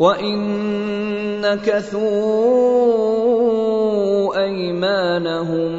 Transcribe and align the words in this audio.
وان 0.00 0.40
نكثوا 1.40 2.00
ايمانهم 4.44 5.72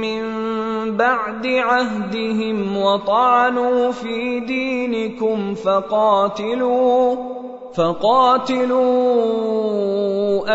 من 0.00 0.22
بعد 0.96 1.46
عهدهم 1.46 2.76
وطعنوا 2.76 3.92
في 3.92 4.40
دينكم 4.40 5.54
فقاتلوا 5.54 7.16
فقاتلوا 7.74 8.78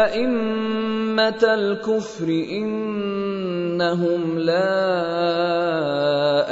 أئمة 0.06 1.44
الكفر 1.44 2.28
إنهم 2.52 4.40
لا 4.40 4.94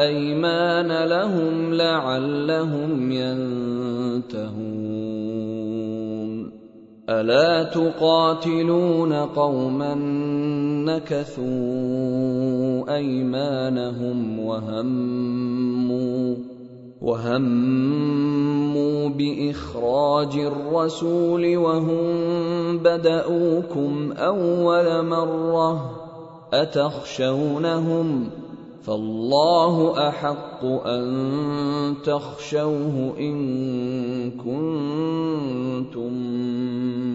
أيمان 0.03 1.03
لهم 1.03 1.73
لعلهم 1.73 3.11
ينتهون 3.11 4.81
ألا 7.11 7.63
تقاتلون 7.63 9.13
قوما 9.13 9.95
نكثوا 10.85 11.45
أيمانهم 12.95 14.39
وهموا 14.39 16.35
وهموا 17.01 19.09
باخراج 19.09 20.37
الرسول 20.37 21.57
وهم 21.57 22.07
بداوكم 22.77 24.11
اول 24.11 25.05
مره 25.05 25.91
اتخشونهم 26.53 28.29
فالله 28.83 30.07
أحق 30.07 30.65
أن 30.65 31.95
تخشوه 32.05 33.13
إن 33.19 34.31
كنتم 34.31 36.13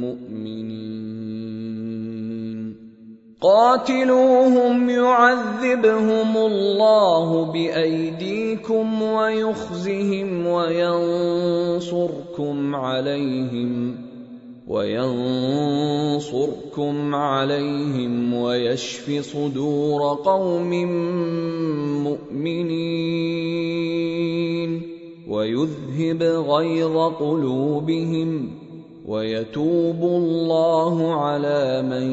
مؤمنين. 0.01 0.87
قاتلوهم 3.41 4.91
يعذبهم 4.91 6.37
الله 6.37 7.53
بأيديكم 7.53 9.03
ويخزهم 9.03 10.47
وينصركم 10.47 11.97
عليهم. 12.75 14.06
وينصركم 14.67 16.35
عليهم 17.15 18.35
ويشف 18.35 19.21
صدور 19.21 20.15
قوم 20.25 20.71
مؤمنين 22.05 23.47
ويذهب 25.29 26.23
غيظ 26.23 26.97
قلوبهم 26.97 28.51
ويتوب 29.07 30.03
الله 30.03 31.15
على 31.15 31.83
من 31.83 32.07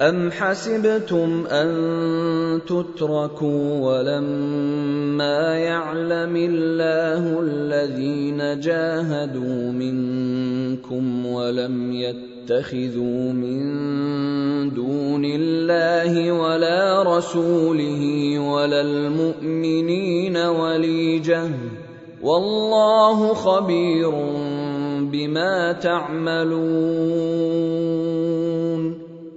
أم 0.00 0.30
حسبتم 0.30 1.46
أن 1.46 2.60
تتركوا 2.66 3.80
ولما 3.80 5.58
يعلم 5.58 6.36
الله 6.36 7.40
الذين 7.40 8.60
جاهدوا 8.60 9.72
منكم 9.72 11.26
ولم 11.26 11.92
يتخذوا 11.92 13.32
من 13.32 13.60
دون 14.74 15.24
الله 15.24 16.32
ولا 16.32 17.16
رسوله 17.16 18.38
ولا 18.38 18.80
المؤمنين 18.80 20.36
وليجه 20.36 21.50
والله 22.22 23.34
خبير 23.34 24.10
بما 25.00 25.72
تعملون 25.72 27.34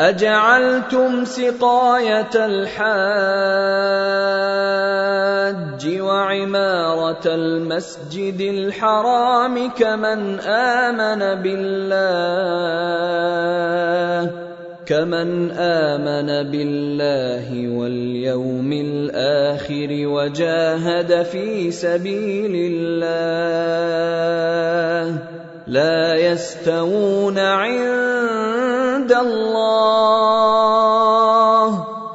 أجعلتم 0.00 1.24
سقاية 1.24 2.30
الحاج 2.34 2.92
وعمارة 6.00 7.22
المسجد 7.26 8.40
الحرام 8.40 9.70
كمن 9.70 10.40
آمن 10.40 11.42
بالله 11.42 11.92
كمن 14.86 15.50
آمن 15.50 16.50
بالله 16.50 17.68
واليوم 17.78 18.72
الآخر 18.72 19.88
وجاهد 19.90 21.22
في 21.22 21.70
سبيل 21.70 22.54
الله. 22.72 23.12
لا 25.66 26.14
يستوون 26.14 27.38
عند 27.38 29.12
الله. 29.12 30.42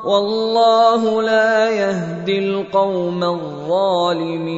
والله 0.05 1.21
لا 1.21 1.69
يهدي 1.69 2.39
القوم 2.39 3.23
الظالمين. 3.23 4.57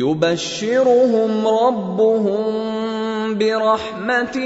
يبشرهم 0.00 1.32
ربهم 1.48 2.44
برحمة 3.38 4.36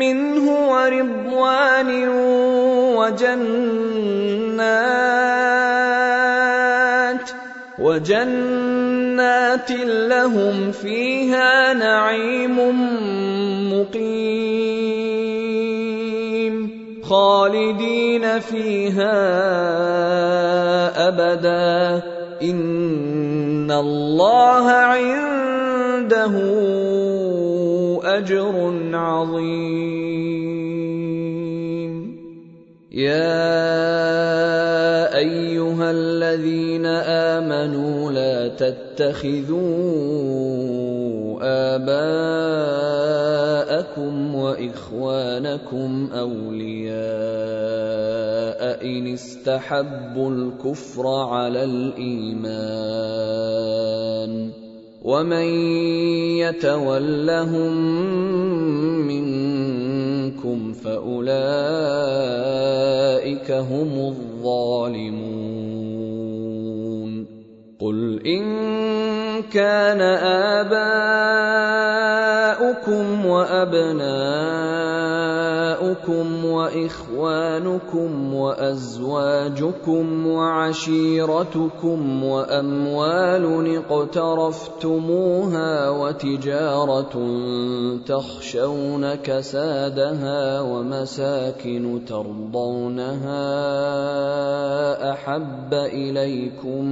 منه 0.00 0.44
ورضوان 0.70 1.90
وجنات 2.98 3.76
وجنات 7.78 9.70
لهم 10.10 10.72
فيها 10.72 11.72
نعيم 11.72 12.56
مقيم 13.72 14.96
خالدين 17.04 18.40
فيها 18.40 19.16
أبدا. 21.08 22.02
ان 23.66 23.72
الله 23.72 24.70
عنده 24.70 26.34
اجر 28.04 28.54
عظيم. 28.94 29.96
يا 32.92 33.56
ايها 35.18 35.90
الذين 35.90 36.86
امنوا 36.86 38.12
لا 38.12 38.48
تتخذوا 38.48 39.66
اباءكم 41.74 42.54
واخوانكم 44.34 46.08
اولياء 46.14 46.85
إن 48.86 49.06
استحبوا 49.06 50.30
الكفر 50.30 51.06
على 51.06 51.64
الإيمان 51.64 53.16
ومن 55.02 55.48
يتولهم 56.38 57.72
منكم 59.06 60.72
فأولئك 60.72 61.26
هم 63.50 63.98
الظالمون 63.98 65.46
قل 67.80 68.26
إن 68.26 68.44
كان 69.42 70.00
آباؤكم 70.60 71.26
وأبناؤكم 73.26 74.26
وإخوانكم 76.56 78.34
وأزواجكم 78.34 80.26
وعشيرتكم 80.26 82.24
وأموال 82.24 83.76
اقترفتموها 83.76 85.70
وتجارة 85.90 87.14
تخشون 88.06 89.14
كسادها 89.14 90.60
ومساكن 90.60 92.00
ترضونها 92.06 93.56
أحب 95.12 95.74
إليكم 95.74 96.84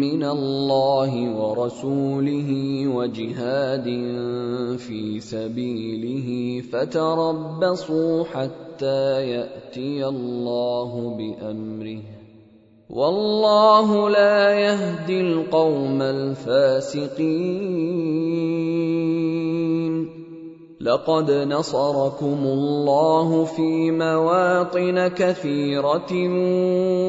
من 0.00 0.24
الله 0.24 1.12
ورسوله 1.36 2.50
وجهاد 2.88 3.84
في 4.78 5.20
سبيله 5.20 6.60
فتربصوا 6.72 8.24
حتى 8.64 9.30
يأتي 9.30 10.06
الله 10.06 11.16
بأمره. 11.18 12.02
والله 12.90 14.10
لا 14.10 14.52
يهدي 14.52 15.20
القوم 15.20 16.02
الفاسقين. 16.02 17.24
لقد 20.84 21.30
نصركم 21.30 22.40
الله 22.44 23.44
في 23.44 23.90
مواطن 23.90 25.08
كثيرة 25.08 26.12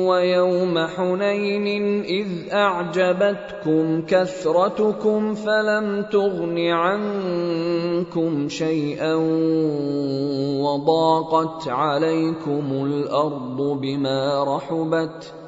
ويوم 0.08 0.88
حنين 0.88 2.04
إذ 2.04 2.28
أعجبتكم 2.54 4.02
كثرتكم 4.02 5.34
فلم 5.34 6.06
تغن 6.12 6.58
عنكم 6.68 8.50
شيئا 8.50 9.16
وضاقت 10.64 11.68
عليكم 11.68 12.66
الأرض 12.72 13.62
بما 13.82 14.44
رحبت 14.44 15.45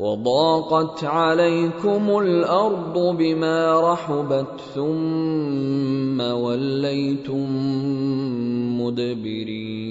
وضاقت 0.00 1.04
عليكم 1.04 2.18
الأرض 2.18 3.16
بما 3.16 3.92
رحبت 3.92 4.60
ثم 4.74 6.20
وليتم 6.20 7.48
مدبرين. 8.80 9.90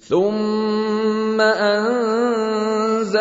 ثم 0.00 1.40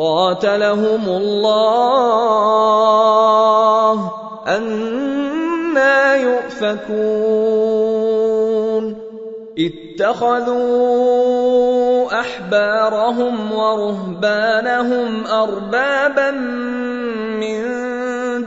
قاتلهم 0.00 1.04
الله 1.08 2.00
أنا 4.48 6.16
يؤفكون. 6.16 7.80
اتخذوا 10.00 11.40
أحبارهم 12.20 13.52
ورهبانهم 13.52 15.26
أربابا 15.26 16.30
من 17.40 17.60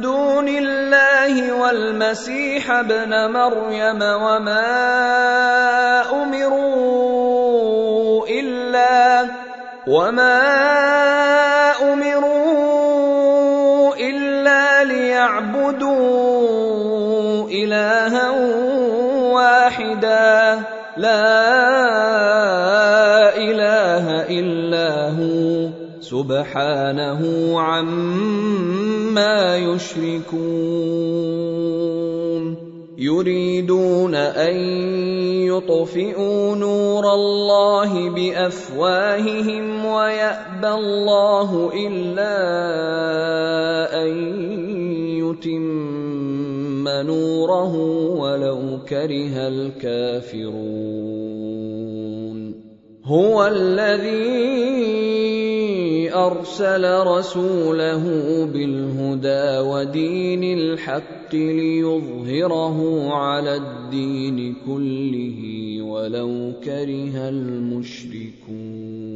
دون 0.02 0.48
الله 0.48 1.54
والمسيح 1.62 2.72
ابن 2.72 3.32
مريم 3.32 4.02
وما 4.02 4.72
أمروا 6.24 7.48
إلا 8.28 9.26
وما 9.88 11.23
ليعبدوا 15.74 17.50
الها 17.50 18.30
واحدا 19.34 20.64
لا 20.98 21.38
اله 23.38 24.06
الا 24.30 25.10
هو 25.10 25.70
سبحانه 26.00 27.22
عما 27.62 29.58
يشركون 29.58 30.74
يريدون 32.98 34.16
ان 34.16 34.56
يطفئوا 35.50 36.56
نور 36.56 37.14
الله 37.14 38.10
بافواههم 38.10 39.86
ويابى 39.86 40.68
الله 40.68 41.72
الا 41.74 42.36
ان 44.04 45.03
يتم 45.34 46.88
نوره 46.88 47.76
ولو 48.20 48.80
كره 48.90 49.48
الكافرون. 49.48 50.54
هو 53.04 53.48
الذي 53.48 54.94
أرسل 56.14 57.00
رسوله 57.08 58.04
بالهدى 58.54 59.60
ودين 59.70 60.44
الحق 60.60 61.36
ليظهره 61.36 63.10
على 63.14 63.56
الدين 63.56 64.56
كله 64.66 65.82
ولو 65.82 66.52
كره 66.64 67.30
المشركون. 67.30 69.13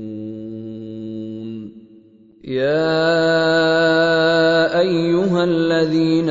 يا 2.47 2.79
ايها 4.79 5.43
الذين 5.43 6.29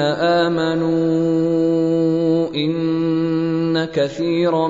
امنوا 0.48 0.88
ان 2.54 3.84
كثيرا 3.84 4.68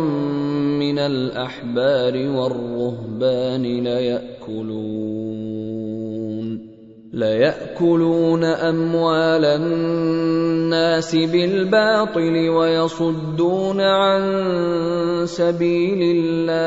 من 0.78 0.98
الاحبار 0.98 2.14
والرهبان 2.16 3.62
ليأكلون 3.62 5.06
ليأكلون 7.12 8.44
أموال 8.44 9.44
الناس 9.44 11.16
بالباطل 11.16 12.48
ويصدون 12.48 13.80
عن 13.80 14.22
سبيل 15.24 16.16
الله 16.16 16.66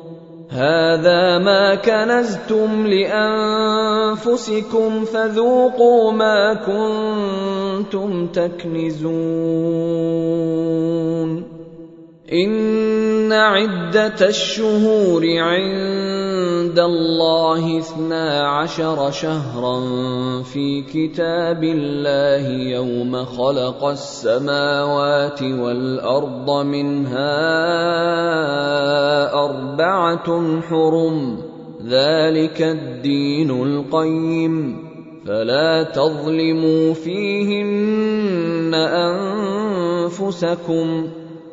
هذا 0.51 1.37
ما 1.37 1.75
كنزتم 1.75 2.87
لأنفسكم 2.87 4.25
فذوقوا 5.05 6.11
ما 6.11 6.53
كنتم 6.53 8.27
تكنزون. 8.27 9.11
إن 12.33 13.31
عدة 13.31 14.27
الشهور 14.27 15.23
عند 15.37 16.79
الله 16.79 17.79
اثنا 17.79 18.47
عشر 18.47 19.11
شهرا 19.11 19.79
في 20.43 20.81
كتاب 20.81 21.63
الله 21.63 22.47
يوم 22.47 23.25
خلق 23.25 23.85
السماوات 23.85 25.41
والأرض 25.43 26.65
منها 26.65 27.35
أربعة 29.33 30.61
حرم 30.61 31.37
ذلك 31.87 32.61
الدين 32.61 33.51
القيم. 33.51 34.87
فلا 35.27 35.83
تظلموا 35.83 36.93
فيهن 36.93 38.73
أنفسكم. 40.13 41.20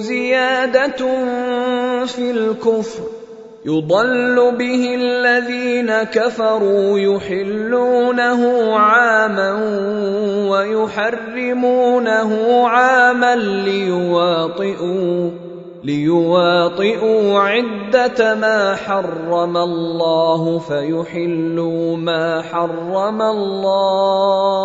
زيادة 0.00 0.96
في 2.06 2.30
الكفر 2.30 3.02
يضل 3.66 4.56
به 4.58 4.94
الذين 4.94 6.02
كفروا 6.02 6.98
يحلونه 6.98 8.72
عاما 8.76 9.52
ويحرمونه 10.50 12.32
عاما 12.68 13.36
ليواطئوا 13.36 15.30
ليواطئوا 15.84 17.40
عدة 17.40 18.34
ما 18.34 18.74
حرم 18.74 19.56
الله 19.56 20.58
فيحلوا 20.58 21.96
ما 21.96 22.42
حرم 22.42 23.22
الله 23.22 24.64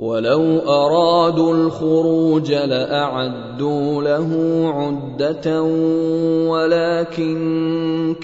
ولو 0.00 0.58
أرادوا 0.58 1.54
الخروج 1.54 2.52
لأعدوا 2.52 4.02
له 4.02 4.30
عدة 4.74 5.62
ولكن 6.48 7.36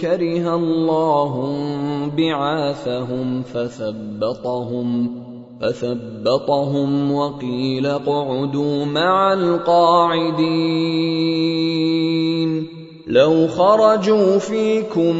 كره 0.01 0.55
الله 0.55 1.55
بعاثهم 2.17 3.43
فثبطهم 3.43 5.11
فثبطهم 5.61 7.13
وقيل 7.13 7.87
اقعدوا 7.87 8.85
مع 8.85 9.33
القاعدين 9.33 10.77
لو 13.07 13.47
خرجوا 13.49 14.39
فيكم 14.39 15.17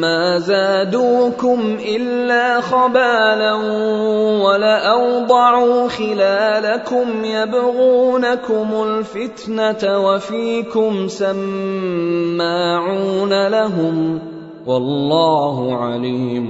ما 0.00 0.38
زادوكم 0.38 1.78
إلا 1.96 2.60
خبالا 2.60 3.54
ولأوضعوا 4.44 5.88
خلالكم 5.88 7.24
يبغونكم 7.24 8.68
الفتنة 8.82 9.98
وفيكم 9.98 11.08
سماعون 11.08 12.48
لهم 13.48 14.20
والله 14.66 15.76
عليم 15.76 16.48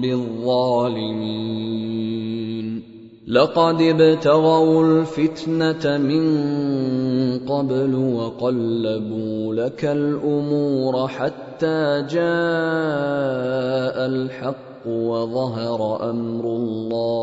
بالظالمين. 0.00 1.46
لقد 3.28 3.82
ابتغوا 3.82 4.84
الفتنة 4.84 5.98
من 5.98 6.26
قبل 7.38 7.94
وقلبوا 7.94 9.54
لك 9.54 9.84
الأمور 9.84 11.08
حتى 11.08 12.02
جاء 12.10 12.26
الحق 14.06 14.86
وظهر 14.86 16.10
أمر 16.10 16.44
الله 16.44 17.16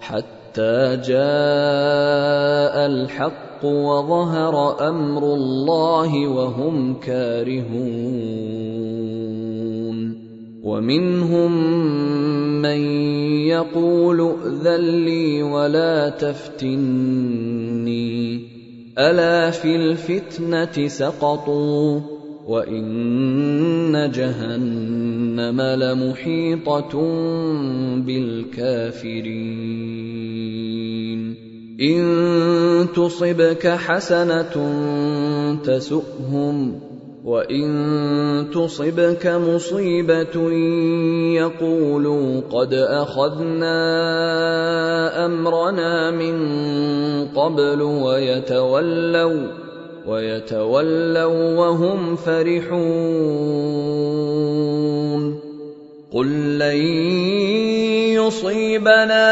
حتى 0.00 0.96
جاء 0.96 2.86
الحق 2.86 3.64
وظهر 3.64 4.88
أمر 4.88 5.22
الله 5.34 6.28
وهم 6.28 6.94
كارهون. 7.00 8.48
ومنهم 10.62 11.52
من 12.62 12.80
يقول 13.46 14.20
ائذن 14.20 15.04
لي 15.04 15.42
ولا 15.42 16.08
تفتني. 16.08 17.28
ألا 18.98 19.50
في 19.50 19.76
الفتنة 19.76 20.88
سقطوا 20.88 22.00
وإن 22.46 24.10
جهنم 24.14 25.60
لمحيطة 25.60 26.92
بالكافرين. 28.06 29.58
إن 31.80 32.86
تصبك 32.96 33.66
حسنة 33.66 34.54
تسؤهم 35.64 36.87
وان 37.28 38.48
تصبك 38.54 39.26
مصيبه 39.26 40.52
يقولوا 41.36 42.40
قد 42.52 42.74
اخذنا 42.74 43.76
امرنا 45.26 46.10
من 46.10 46.36
قبل 47.36 47.82
ويتولوا 47.82 49.46
ويتولوا 50.06 51.56
وهم 51.58 52.16
فرحون 52.16 52.78
قل 56.12 56.58
لن 56.58 56.76
يصيبنا 58.16 59.28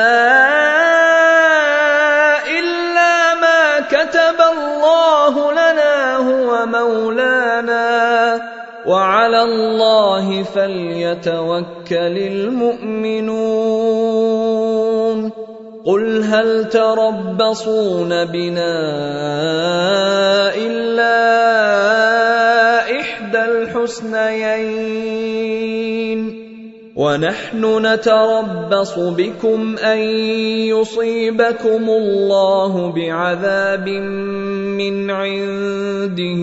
وعلى 8.87 9.43
الله 9.43 10.43
فليتوكل 10.43 12.17
المؤمنون. 12.19 13.67
قل 15.87 16.23
هل 16.23 16.69
تربصون 16.69 18.25
بنا 18.25 18.75
إلا 20.55 21.21
إحدى 23.01 23.43
الحسنيين؟ 23.45 24.77
ونحن 26.97 27.87
نتربص 27.87 28.99
بكم 28.99 29.77
أن 29.79 29.99
يصيبكم 30.73 31.85
الله 31.91 32.93
بعذاب 32.93 33.89
من 33.89 35.11
عنده. 35.11 36.43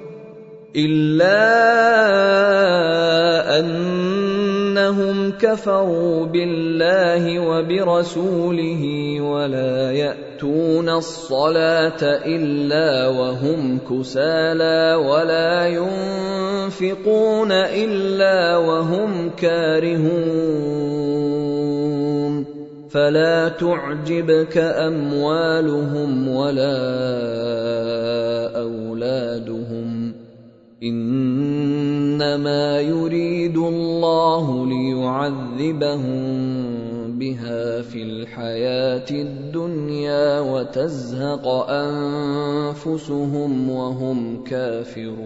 إلا 0.75 1.59
أنهم 3.59 5.31
كفروا 5.31 6.25
بالله 6.25 7.39
وبرسوله 7.39 8.83
ولا 9.21 9.91
يأتون 9.91 10.89
الصلاة 10.89 12.03
إلا 12.25 13.07
وهم 13.07 13.79
كسالى 13.89 14.95
ولا 14.95 15.67
ينفقون 15.67 17.51
إلا 17.51 18.57
وهم 18.57 19.29
كارهون 19.29 20.81
فلا 22.91 23.49
تعجبك 23.49 24.57
أموالهم 24.57 26.27
ولا 26.27 26.77
أولادهم 28.59 29.70
إنما 30.83 32.81
يريد 32.81 33.57
الله 33.57 34.67
ليعذبهم 34.67 36.21
بها 37.19 37.81
في 37.81 38.03
الحياة 38.03 39.11
الدنيا 39.11 40.39
وتزهق 40.39 41.47
أنفسهم 41.69 43.69
وهم 43.69 44.43
كافرون. 44.43 45.21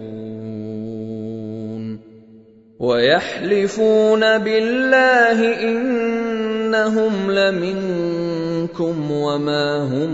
ويحلفون 2.80 4.38
بالله 4.38 5.38
إنهم 5.62 7.30
لمنكم 7.30 9.10
وما 9.10 9.82
هم 9.82 10.10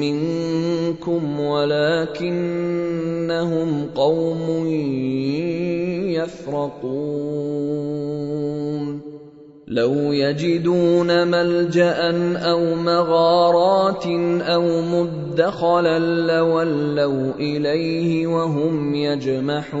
منكم 0.00 1.40
ولكنهم 1.40 2.70
قوم 3.94 4.66
يفرقون. 6.12 7.10
لو 9.70 10.12
يجدون 10.12 11.28
ملجأ 11.28 12.10
أو 12.36 12.74
مغارات 12.74 14.06
أو 14.42 14.80
مدخلا 14.82 15.98
لولوا 15.98 17.32
إليه 17.38 18.26
وهم 18.26 18.94
يجمحون. 18.94 19.80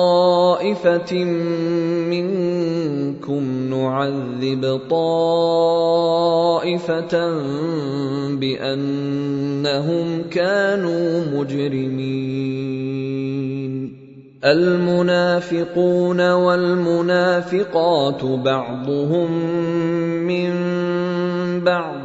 منكم 2.09 3.43
نعذب 3.69 4.81
طائفة 4.89 5.85
بأنهم 8.35 10.21
كانوا 10.31 11.21
مجرمين. 11.33 12.85
المنافقون 14.45 16.31
والمنافقات 16.31 18.23
بعضهم 18.23 19.31
من 20.27 20.51
بعض. 21.63 22.04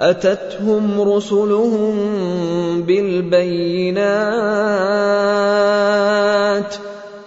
أتتهم 0.00 1.00
رسلهم 1.00 1.96
بالبينات 2.82 3.98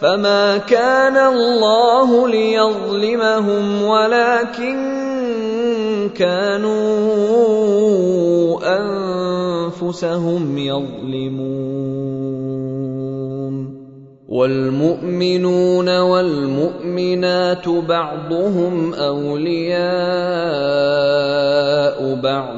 فما 0.01 0.57
كان 0.57 1.17
الله 1.17 2.27
ليظلمهم 2.27 3.83
ولكن 3.83 4.77
كانوا 6.15 6.71
أنفسهم 8.77 10.57
يظلمون 10.57 11.70
والمؤمنون 14.31 15.99
والمؤمنات 15.99 17.69
بعضهم 17.69 18.93
أولياء 18.93 19.81
بعض 22.23 22.55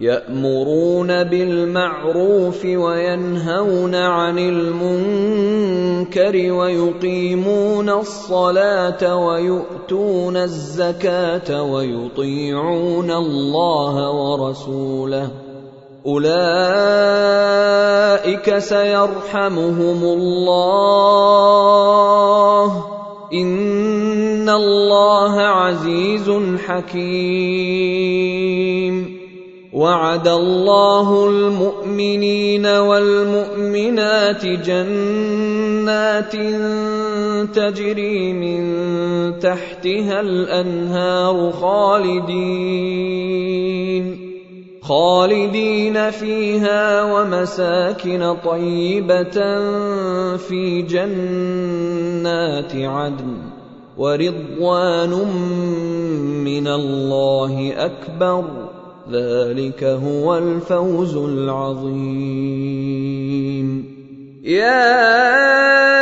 يأمرون 0.00 1.24
بالمعروف 1.24 2.64
وينهون 2.64 3.94
عن 3.94 4.38
المنكر 4.38 6.32
ويقيمون 6.52 7.90
الصلاة 7.90 9.16
ويؤتون 9.16 10.36
الزكاة 10.36 11.62
ويطيعون 11.62 13.10
الله 13.10 14.10
ورسوله 14.10 15.30
اولئك 16.06 16.32
سيرحمهم 18.58 20.04
الله 20.04 21.12
ان 23.32 24.48
الله 24.48 25.40
عزيز 25.40 26.30
حكيم 26.66 27.92
وعد 29.72 30.28
الله 30.28 31.28
المؤمنين 31.28 32.66
والمؤمنات 32.66 34.46
جنات 34.46 36.32
تجري 37.54 38.32
من 38.32 38.62
تحتها 39.38 40.20
الانهار 40.20 41.52
خالدين 41.52 43.02
خالدين 44.82 46.10
فيها 46.10 47.02
ومساكن 47.04 48.36
طيبة 48.44 49.38
في 50.36 50.82
جنات 50.82 52.76
عدن 52.76 53.36
ورضوان 53.96 55.10
من 56.44 56.66
الله 56.66 57.72
أكبر 57.76 58.44
ذلك 59.10 59.84
هو 59.84 60.38
الفوز 60.38 61.16
العظيم. 61.16 62.32
يا 64.44 66.01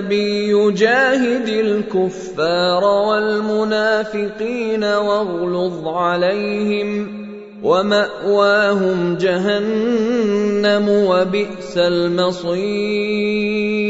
النبي 0.00 0.72
جاهد 0.72 1.48
الكفار 1.48 2.84
والمنافقين 2.84 4.84
واغلظ 4.84 5.88
عليهم 5.88 7.08
ومأواهم 7.62 9.16
جهنم 9.20 10.88
وبئس 10.88 11.76
المصير. 11.76 13.89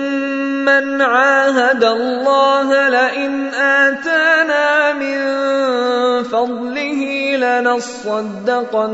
من 0.65 1.01
عاهد 1.01 1.83
الله 1.83 2.89
لئن 2.89 3.53
آتانا 3.53 4.93
من 4.93 5.17
فضله 6.23 7.01
لنصدقن 7.37 8.91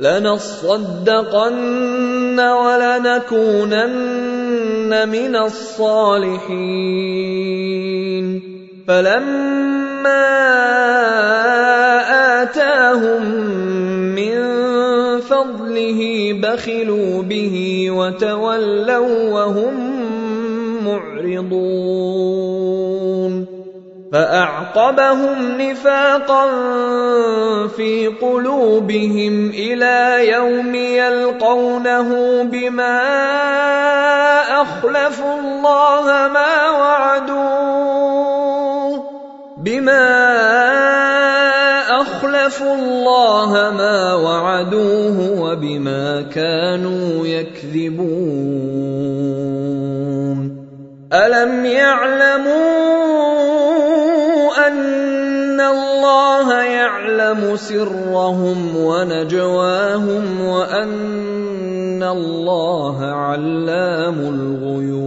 لنصدقن 0.00 1.56
ولنكونن 2.40 3.88
من 5.08 5.36
الصالحين. 5.36 6.96
فلما 8.88 10.26
آتاهم 12.42 13.24
فضله 15.30 16.32
بخلوا 16.42 17.22
به 17.22 17.86
وتولوا 17.90 19.30
وهم 19.30 19.74
معرضون. 20.86 22.76
فأعقبهم 24.12 25.60
نفاقا 25.60 26.46
في 27.66 28.06
قلوبهم 28.06 29.50
إلى 29.50 30.28
يوم 30.32 30.74
يلقونه 30.74 32.42
بما 32.42 33.02
أخلفوا 34.62 35.40
الله 35.40 36.04
ما 36.28 36.70
وعدوه 36.70 37.76
بما 39.56 40.26
أخلفوا 42.00 42.74
الله 42.74 43.52
ما 43.78 44.14
وعدوه 44.14 45.40
وبما 45.40 46.22
كانوا 46.22 47.26
يكذبون. 47.26 48.96
ألم 51.12 51.64
يعلموا 51.64 52.56
أن 54.68 55.60
الله 55.60 56.62
يعلم 56.62 57.56
سرهم 57.56 58.76
ونجواهم 58.76 60.40
وأن 60.46 62.02
الله 62.02 63.04
علام 63.04 64.18
الغيوب؟ 64.20 65.06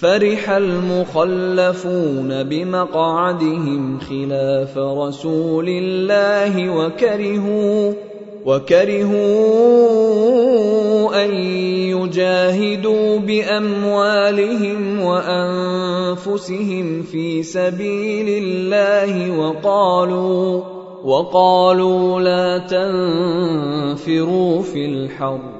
فرح 0.00 0.50
المخلفون 0.50 2.42
بمقعدهم 2.42 3.98
خلاف 3.98 4.78
رسول 4.78 5.68
الله 5.68 6.70
وكرهوا 6.70 7.92
وكرهوا 8.46 9.20
أن 11.24 11.30
يجاهدوا 11.92 13.18
بأموالهم 13.18 15.00
وأنفسهم 15.00 17.02
في 17.02 17.42
سبيل 17.42 18.44
الله 18.44 19.38
وقالوا 19.38 20.62
وقالوا 21.04 22.20
لا 22.20 22.58
تنفروا 22.68 24.62
في 24.62 24.86
الحرب 24.86 25.59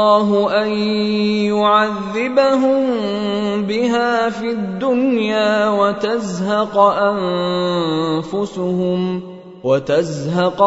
الله 0.21 0.63
أن 0.63 0.69
يعذبهم 1.49 2.81
بها 3.65 4.29
في 4.29 4.49
الدنيا 4.51 5.69
وتزهق 5.69 6.77
أنفسهم 8.29 9.21
وتزهق 9.63 10.61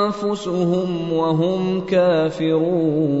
أنفسهم 0.00 0.88
وهم 1.12 1.80
كافرون. 1.80 3.20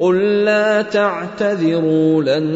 قل 0.00 0.44
لا 0.44 0.82
تعتذروا 0.82 2.22
لن 2.22 2.46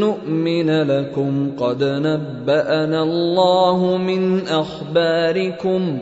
نؤمن 0.00 0.82
لكم 0.82 1.50
قد 1.58 1.84
نبانا 1.84 3.02
الله 3.02 3.96
من 3.96 4.48
اخباركم 4.48 5.98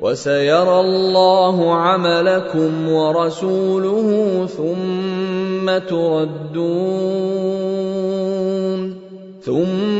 وسيرى 0.00 0.80
الله 0.80 1.74
عملكم 1.74 2.88
ورسوله 2.92 4.46
ثم 4.46 5.78
تردون 5.78 7.20
ثم 9.42 9.99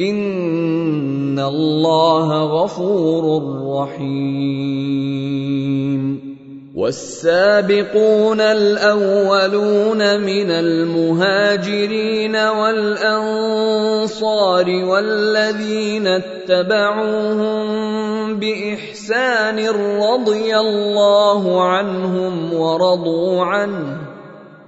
ان 0.00 1.38
الله 1.38 2.42
غفور 2.62 3.42
رحيم 3.82 4.98
والسابقون 6.76 8.40
الاولون 8.40 10.20
من 10.20 10.50
المهاجرين 10.50 12.36
والانصار 12.36 13.46
والذين 14.70 16.06
اتبعوهم 16.06 17.68
باحسان 18.38 19.68
رضي 19.98 20.56
الله 20.56 21.62
عنهم 21.62 22.54
ورضوا 22.54 23.44
عنه 23.44 24.07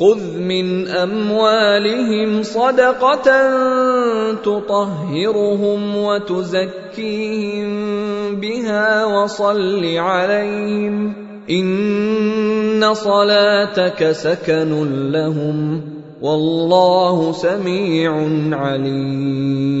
خذ 0.00 0.40
من 0.40 0.88
اموالهم 0.88 2.42
صدقه 2.42 3.28
تطهرهم 4.34 5.96
وتزكيهم 5.96 7.70
بها 8.36 9.04
وصل 9.04 9.84
عليهم 9.96 11.14
ان 11.50 12.94
صلاتك 12.94 14.12
سكن 14.12 14.72
لهم 15.12 15.82
والله 16.22 17.32
سميع 17.32 18.12
عليم 18.52 19.80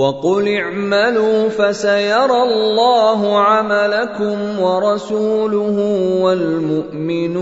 وقل 0.00 0.48
اعملوا 0.48 1.48
فسيرى 1.48 2.42
الله 2.42 3.38
عملكم 3.38 4.60
ورسوله 4.60 5.76
والمؤمنون 6.20 7.40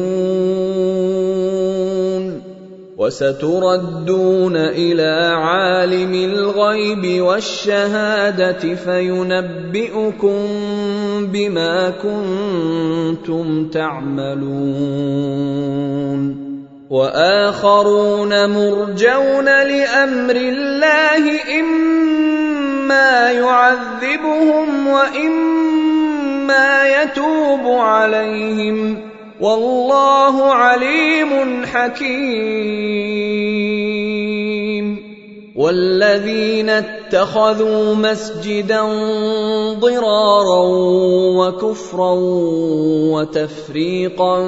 وستردون 2.98 4.56
إلى 4.56 5.34
عالم 5.34 6.14
الغيب 6.14 7.22
والشهادة 7.22 8.74
فينبئكم 8.74 10.38
بما 11.32 11.90
كنتم 11.90 13.68
تعملون 13.68 15.28
وآخرون 16.90 18.50
مرجون 18.50 19.44
لأمر 19.44 20.36
الله 20.36 21.24
اما 21.60 22.27
يعذبهم 23.30 24.86
واما 24.86 27.02
يتوب 27.02 27.66
عليهم 27.66 28.98
والله 29.40 30.44
عليم 30.44 31.66
حكيم 31.66 32.68
والذين 35.56 36.70
اتخذوا 36.70 37.94
مسجدا 37.94 38.82
ضرارا 39.72 40.62
وكفرا 41.38 42.12
وتفريقا 43.12 44.38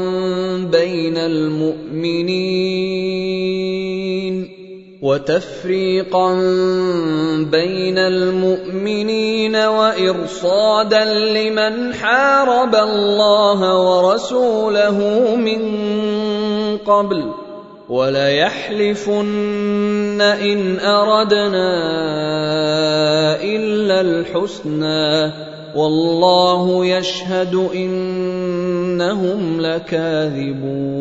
بين 0.73 1.17
المؤمنين 1.17 2.61
وتفريقا 5.03 6.35
بين 7.51 7.99
المؤمنين 7.99 9.57
وإرصادا 9.57 11.05
لمن 11.05 11.95
حارب 11.95 12.75
الله 12.75 13.61
ورسوله 13.81 14.99
من 15.37 15.63
قبل 16.77 17.25
وليحلفن 17.89 19.21
إن 20.21 20.81
أردنا 20.81 21.73
إلا 23.43 24.01
الحسنى 24.01 25.33
والله 25.77 26.87
يشهد 26.87 27.55
إنهم 27.75 29.61
لكاذبون 29.61 31.01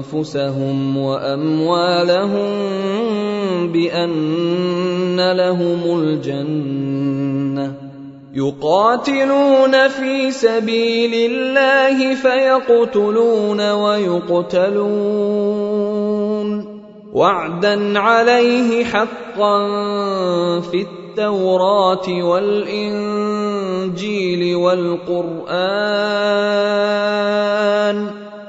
أنفسهم 0.00 0.96
وأموالهم 0.96 2.48
بأن 3.72 5.32
لهم 5.32 6.00
الجنة. 6.00 7.72
يقاتلون 8.34 9.88
في 9.88 10.30
سبيل 10.30 11.30
الله 11.30 12.14
فيقتلون 12.14 13.70
ويقتلون. 13.70 14.80
وعدا 17.12 17.98
عليه 17.98 18.84
حقا 18.84 19.68
في 20.60 20.86
التوراة 20.86 22.24
والإنجيل 22.24 23.22
والقرآن. 24.56 25.50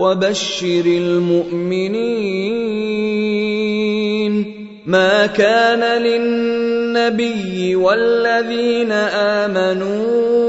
وبشر 0.00 0.86
المؤمنين 0.86 2.00
ما 4.86 5.26
كان 5.26 6.02
للنبي 6.02 7.76
والذين 7.76 8.92
آمنوا 9.42 10.40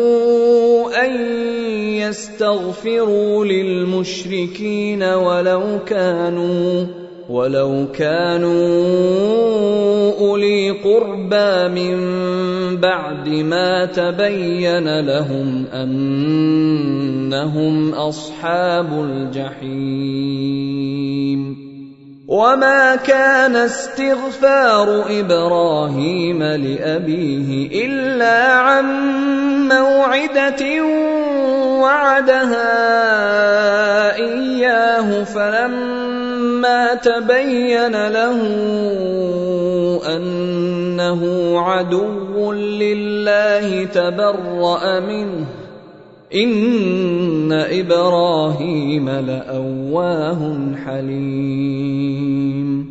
أن 1.05 1.11
يستغفروا 1.99 3.45
للمشركين 3.45 5.03
ولو 5.03 5.79
كانوا 5.85 7.00
ولو 7.29 7.87
كانوا 7.93 8.81
اولي 10.19 10.71
قربى 10.71 11.67
من 11.67 11.97
بعد 12.77 13.29
ما 13.29 13.85
تبين 13.85 14.99
لهم 14.99 15.65
انهم 15.73 17.93
اصحاب 17.93 19.03
الجحيم 19.03 20.51
وما 22.27 22.95
كان 22.95 23.55
استغفار 23.55 25.05
إبراهيم 25.19 26.43
لابيه 26.43 27.85
الا 27.85 28.53
عن 28.53 28.85
موعده 29.67 30.83
وعدها 31.81 32.71
اياه 34.15 35.23
فلما 35.23 36.00
تبين 36.95 38.07
له 38.07 38.41
أنه 40.17 41.21
عدو 41.59 42.53
لله 42.53 43.85
تبرأ 43.85 44.99
منه. 44.99 45.45
إن 46.35 47.51
إبراهيم 47.51 49.09
لأواه 49.09 50.57
حليم. 50.85 52.90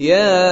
يا 0.00 0.44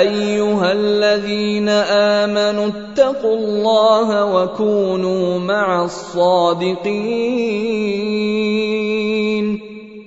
أيها 0.00 0.72
الذين 0.72 1.68
آمنوا 1.68 2.66
اتقوا 2.66 3.36
الله 3.36 4.24
وكونوا 4.24 5.38
مع 5.38 5.84
الصادقين. 5.84 7.00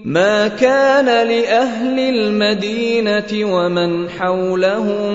ما 0.06 0.48
كان 0.48 1.06
لأهل 1.06 2.00
المدينة 2.00 3.56
ومن 3.56 4.10
حولهم 4.10 5.14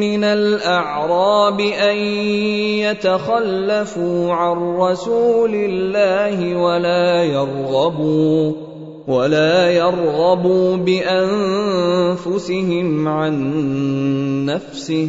من 0.00 0.24
الأعراب 0.24 1.60
أن 1.60 1.96
يتخلفوا 2.88 4.32
عن 4.32 4.56
رسول 4.76 5.54
الله 5.54 6.56
ولا 6.56 7.22
يرغبوا 7.24 8.52
ولا 9.08 9.70
يرغبوا 9.70 10.76
بأنفسهم 10.76 12.28
عن 13.08 13.34
نفسه. 14.46 15.08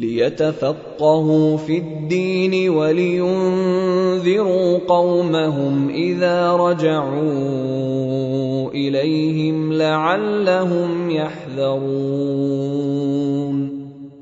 ليتفقهوا 0.00 1.56
في 1.56 1.78
الدين 1.78 2.70
ولينذروا 2.70 4.78
قومهم 4.88 5.88
إذا 5.88 6.52
رجعوا 6.52 7.20
إليهم 8.70 9.72
لعلهم 9.72 11.10
يحذرون. 11.10 11.80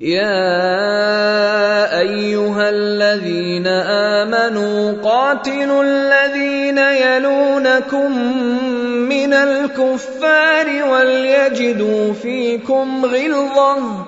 يا 0.01 2.01
أيها 2.01 2.71
الذين 2.71 3.67
آمنوا 3.67 4.93
قاتلوا 4.93 5.85
الذين 5.85 6.79
يلونكم 6.79 8.29
من 9.09 9.33
الكفار 9.33 10.67
وليجدوا 10.93 12.13
فيكم 12.13 13.05
غلظة. 13.05 14.08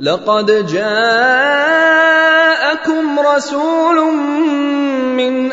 لقد 0.00 0.66
جاءكم 0.66 0.86
رسول 3.36 4.14
من 5.16 5.52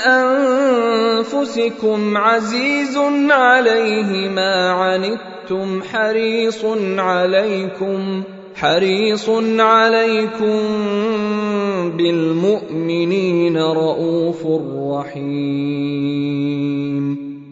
أنفسكم 1.19 2.17
عزيز 2.17 2.97
عليه 3.29 4.29
ما 4.29 4.71
عنتم 4.71 5.83
حريص 5.83 6.65
عليكم 6.97 8.23
حريص 8.55 9.29
عليكم 9.59 10.59
بالمؤمنين 11.97 13.57
رءوف 13.57 14.47
رحيم. 14.91 16.43